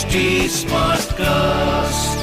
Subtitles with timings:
[0.00, 2.20] HD Smartcast.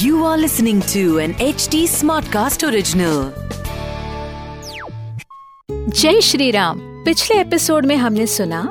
[0.00, 3.20] You are listening to an HD Smartcast original.
[5.90, 8.62] जय श्री राम पिछले episode में हमने सुना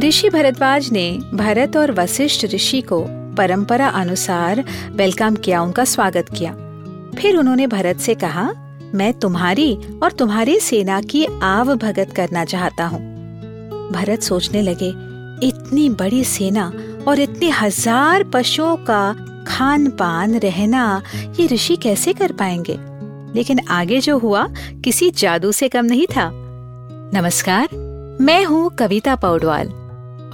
[0.00, 3.00] ऋषि भरद्वाज ने भरत और वशिष्ठ ऋषि को
[3.34, 6.52] परंपरा अनुसार वेलकम किया उनका स्वागत किया
[7.20, 8.50] फिर उन्होंने भरत से कहा
[8.94, 13.00] मैं तुम्हारी और तुम्हारी सेना की आव भगत करना चाहता हूँ
[13.92, 14.92] भरत सोचने लगे
[15.42, 16.70] इतनी बड़ी सेना
[17.08, 19.12] और इतने हज़ार पशुओं का
[19.48, 21.02] खान पान रहना
[21.40, 22.78] ये ऋषि कैसे कर पाएँगे?
[23.34, 24.46] लेकिन आगे जो हुआ,
[24.84, 26.30] किसी जादू से कम नहीं था।
[27.14, 27.68] नमस्कार,
[28.20, 29.68] मैं हूँ कविता पौडवाल।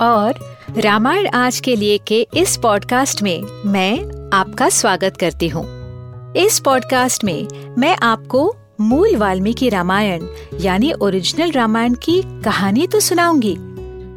[0.01, 5.65] और रामायण आज के लिए के इस पॉडकास्ट में मैं आपका स्वागत करती हूँ।
[6.37, 10.27] इस पॉडकास्ट में मैं आपको मूल वाल्मीकि रामायण,
[10.61, 13.57] यानी ओरिजिनल रामायण की कहानी तो सुनाऊँगी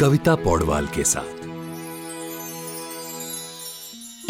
[0.00, 1.46] कविता पौडवाल के साथ।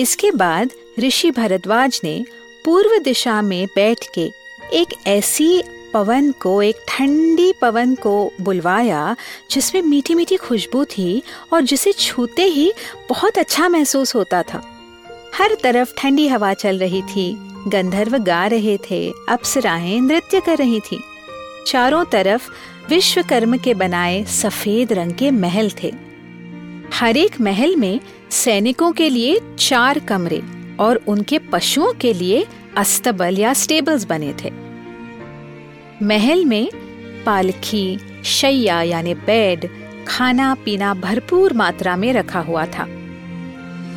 [0.01, 2.25] इसके बाद ऋषि भरद्वाज ने
[2.65, 4.33] पूर्व दिशा में बैठ के
[4.73, 5.63] एक ऐसी
[5.95, 9.17] पवन को, एक ठंडी पवन को बुलवाया,
[9.51, 12.73] जिसमें मीठी मीठी खुशबू थी और जिसे छूते ही
[13.09, 14.63] बहुत अच्छा महसूस होता था।
[15.35, 17.37] हर तरफ़ ठंडी हवा चल रही थी,
[17.69, 21.05] गंधर्व गा रहे थे, अप्सराएँ नृत्य कर रही थी।
[21.67, 22.51] चारों तरफ़
[22.89, 25.93] विश्वकर्म के बनाए सफ़ेद रंग के महल थे।
[26.95, 28.01] हर एक महल में
[28.31, 30.43] सैनिकों के लिए चार कमरे
[30.81, 34.51] और उनके पशुओं के लिए अस्तबल या स्टेबल्स बने थे।
[36.03, 36.71] महल में
[37.27, 39.69] पालखी, शैया यानी बेड
[40.09, 42.87] खाना पीना भरपूर मात्रा में रखा हुआ था।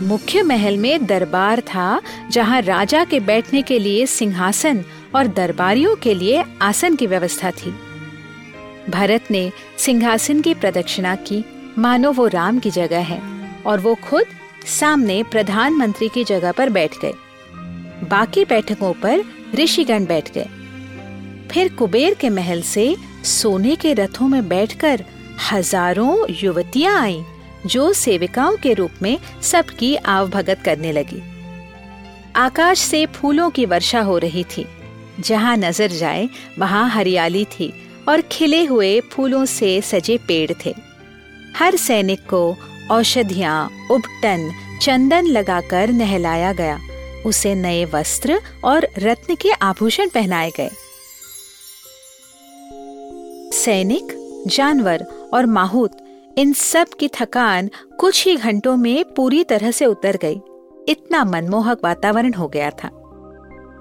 [0.01, 4.83] मुख्य महल में दरबार था, जहाँ राजा के बैठने के लिए सिंहासन
[5.15, 7.73] और दरबारियों के लिए आसन की व्यवस्था थी।
[8.89, 11.43] भरत ने सिंहासन की प्रदक्षिणा की।
[11.77, 13.21] मानो वो राम की जगह है
[13.65, 14.25] और वो खुद
[14.67, 17.13] सामने प्रधानमंत्री की जगह पर बैठ गए।
[18.09, 19.23] बाकी बैठकों पर
[19.55, 20.47] ऋषिगण बैठ गए।
[21.51, 25.03] फिर कुबेर के महल से सोने के रथों में बैठकर
[25.51, 27.23] हज़ारों युवतियाँ आईं,
[27.65, 31.21] जो सेविकाओं के रूप में सबकी आवभगत करने लगी।
[32.35, 34.65] आकाश से फूलों की वर्षा हो रही थी।
[35.19, 36.29] जहाँ नज़र जाए,
[36.59, 37.73] वहाँ हरियाली थी।
[38.09, 40.75] और खिले हुए फूलों से सजे पेड़ थे।
[41.57, 42.55] हर सैनिक को
[42.91, 46.79] औषधियाँ, उपटन, चंदन लगाकर नहलाया गया।
[47.25, 50.69] उसे नए वस्त्र और रत्न के आभूषण पहनाए गए।
[53.51, 54.07] सैनिक,
[54.47, 55.97] जानवर और माहूत,
[56.37, 60.41] इन सब की थकान कुछ ही घंटों में पूरी तरह से उतर गई।
[60.87, 62.89] इतना मनमोहक वातावरण हो गया था।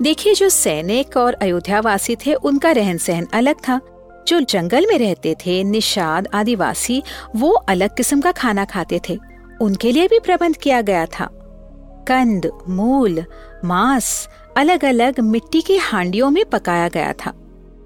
[0.02, 3.80] देखिए, जो सैनिक और अयोध्यावासी थे, उनका रहन सहन अलग था।
[4.28, 7.02] जो जंगल में रहते थे, निषाद, आदिवासी,
[7.36, 9.18] वो अलग किस्म का खाना खाते थे।
[9.60, 11.28] उनके लिए भी प्रबंध किया गया था।
[12.08, 13.24] कंद, मूल,
[13.64, 17.32] मांस अलग अलग मिट्टी की हांडियों में पकाया गया था।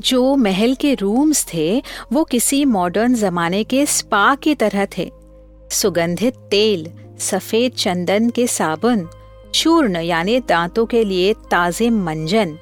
[0.00, 1.82] जो महल के रूम्स थे,
[2.12, 5.12] वो किसी मॉडर्न जमाने के स्पा की तरह थे।
[5.70, 9.08] सुगंधित तेल, सफ़ेद चंदन के साबुन,
[9.54, 12.58] चूर्ण, यानी दांतों के लिए ताजे मंजन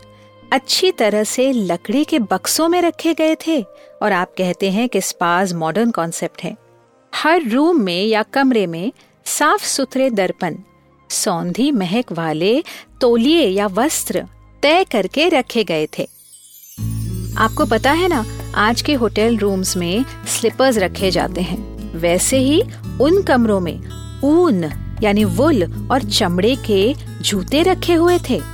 [0.53, 3.61] अच्छी तरह से लकड़ी के बक्सों में रखे गए थे
[4.03, 6.57] और आप कहते हैं कि स्पाज मॉडर्न कॉन्सेप्ट है।
[7.15, 8.93] हर रूम में या कमरे में
[9.25, 10.57] साफ़ सुथरे दर्पण,
[11.11, 12.63] सौंधी महक वाले
[13.01, 14.25] तोलिए या वस्त्र
[14.63, 16.09] तय करके रखे गए थे।
[17.39, 21.59] आपको पता है ना, आज के होटल रूम्स में स्लीपर्स रखे जाते हैं।
[21.99, 22.63] वैसे ही
[23.01, 23.81] उन कमरों में
[24.25, 24.65] ऊन,
[25.03, 28.54] यानी वुल और चमड़े के जूते रखे हुए थे।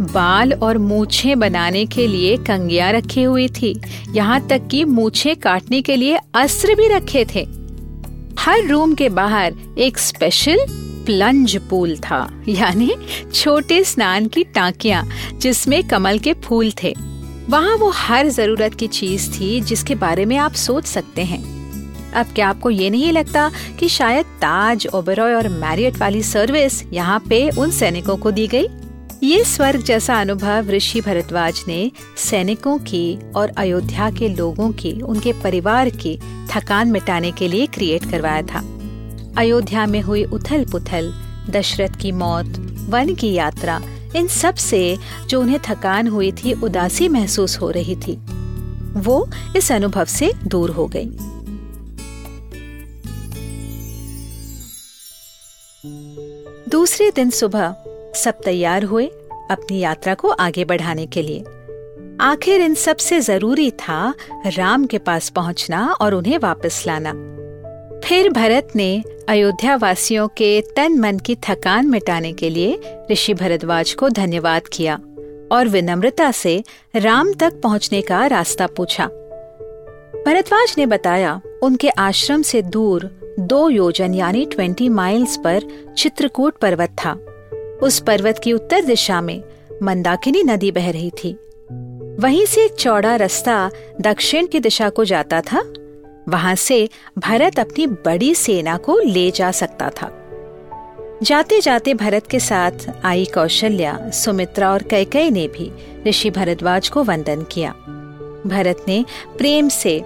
[0.00, 3.74] बाल और मूछे बनाने के लिए कंगिया रखी हुई थी।
[4.10, 7.46] यहाँ तक कि मूछे काटने के लिए अस्त्र भी रखे थे।
[8.38, 10.64] हर रूम के बाहर एक स्पेशल
[11.06, 12.90] प्लंज पूल था, यानी
[13.34, 16.94] छोटे स्नान की टांकियाँ, जिसमें कमल के फूल थे।
[17.48, 21.42] वहाँ वो हर ज़रूरत की चीज़ थी जिसके बारे में आप सोच सकते हैं।
[22.12, 23.50] अब क्या आपको ये नहीं लगता
[23.80, 28.68] कि शायद ताज, ओबेरॉय और मैरियट वाली सर्विस यहाँ पे उन सैनिकों को दी गई?
[29.24, 35.32] ये स्वर्ग जैसा अनुभव ऋषि भरद्वाज ने सैनिकों की और अयोध्या के लोगों की, उनके
[35.32, 36.18] परिवार की
[36.50, 38.58] थकान मिटाने के लिए क्रिएट करवाया था।
[39.38, 41.12] अयोध्या में हुई उथल पुथल
[41.50, 42.46] दशरथ की मौत,
[42.88, 43.80] वन की यात्रा,
[44.16, 48.18] इन सबसे जो उन्हें थकान हुई थी, उदासी महसूस हो रही थी,
[48.96, 51.10] वो इस अनुभव से दूर हो गई।
[56.70, 57.74] दूसरे दिन सुबह
[58.14, 59.06] सब तैयार हुए
[59.50, 61.44] अपनी यात्रा को आगे बढ़ाने के लिए।
[62.20, 64.14] आखिर इन सबसे ज़रूरी था
[64.46, 67.12] राम के पास पहुँचना और उन्हें वापस लाना।
[68.04, 72.80] फिर भरत ने अयोध्या वासियों के तन मन की थकान मिटाने के लिए
[73.10, 74.94] ऋषि भरद्वाज को धन्यवाद किया
[75.52, 76.64] और विनम्रता से
[76.96, 79.06] राम तक पहुँचने का रास्ता पूछा।
[80.26, 85.62] भरद्वाज ने बताया, उनके आश्रम से दूर दो योजन यानी ट्वेंटी माइल्स पर
[85.98, 87.12] चित्रकूट पर्वत था।
[87.84, 89.42] उस पर्वत की उत्तर दिशा में
[89.82, 91.32] मंदाकिनी नदी बह रही थी।
[92.20, 93.70] वहीं से एक चौड़ा रास्ता
[94.00, 95.72] दक्षिण की दिशा को जाता था।
[96.28, 96.88] वहाँ से
[97.18, 100.20] भरत अपनी बड़ी सेना को ले जा सकता था।
[101.22, 102.70] जाते जाते भरत के साथ
[103.04, 105.72] आई कौशल्या, सुमित्रा और कैकई ने भी
[106.06, 107.70] ऋषि भरद्वाज को वंदन किया।
[108.46, 109.04] भरत ने
[109.38, 110.00] प्रेम से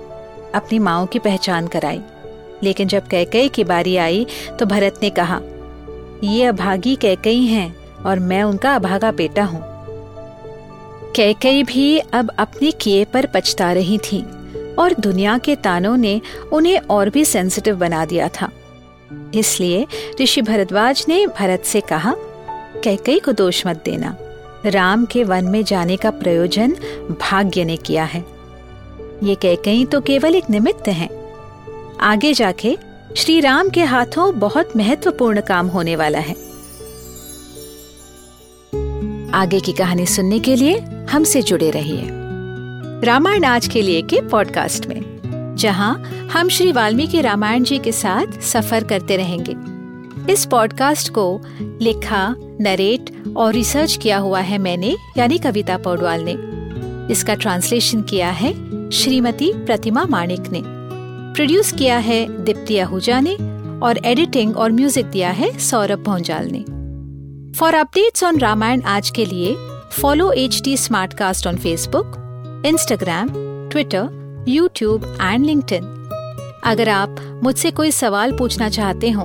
[0.55, 2.01] अपनी माओ की पहचान कराई।
[2.63, 4.27] लेकिन जब कैकई की बारी आई
[4.59, 5.41] तो भरत ने कहा
[6.25, 7.75] ये अभागी कैकई हैं
[8.07, 9.63] और मैं उनका अभागा बेटा हूँ।
[11.17, 14.23] कैकई भी अब अपने किए पर पछता रही थी
[14.79, 16.21] और दुनिया के तानों ने
[16.53, 18.51] उन्हें और भी सेंसिटिव बना दिया था।
[19.35, 19.87] इसलिए
[20.21, 22.15] ऋषि भरद्वाज ने भरत से कहा
[22.85, 24.17] कैकई को दोष मत देना।
[24.67, 26.73] राम के वन में जाने का प्रयोजन
[27.21, 28.25] भाग्य ने किया है।
[29.23, 31.09] ये कैकई तो केवल एक निमित्त है।
[32.01, 32.77] आगे जाके
[33.17, 36.35] श्री राम के हाथों बहुत महत्वपूर्ण काम होने वाला है।
[39.35, 40.79] आगे की कहानी सुनने के लिए
[41.11, 42.09] हमसे जुड़े रहिए।
[43.05, 45.01] रामायण आज के लिए के पॉडकास्ट में,
[45.59, 46.03] जहाँ
[46.33, 49.57] हम श्री वाल्मीकि रामायण जी के साथ सफ़र करते रहेंगे।
[50.33, 56.37] इस पॉडकास्ट को लिखा, नरेट और रिसर्च किया हुआ है मैंने, यानी कविता पौडवाल ने।
[57.13, 58.53] इसका ट्रांसलेशन किया है
[58.91, 60.78] श्रीमती प्रतिमा माणिक ने।
[61.35, 63.35] प्रोड्यूस किया है दीप्ति आहूजा ने
[63.79, 66.65] और एडिटिंग और म्यूज़िक दिया है सौरभ भोंजाल ने।
[67.53, 69.57] फॉर अपडेट्स ऑन रामायण आज के लिए
[70.03, 72.13] follow H T smart cast on Facebook
[72.67, 73.29] Instagram
[73.71, 75.65] Twitter YouTube and link
[76.65, 79.25] अगर आप मुझसे कोई सवाल पूछना चाहते हो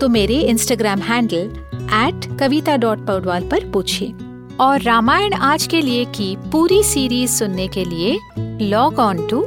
[0.00, 4.14] तो मेरे Instagram handle at Kavita dot Paudwal पर पूछिए।
[4.60, 8.18] और रामायण आज के लिए की पूरी सीरीज़ सुनने के लिए
[8.68, 9.46] log on to